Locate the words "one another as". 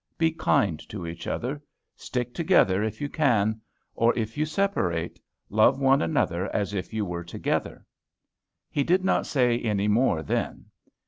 5.79-6.73